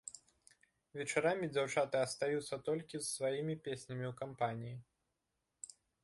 [0.99, 4.75] Вечарамі дзяўчаты астаюцца толькі з сваімі песнямі ў кампаніі.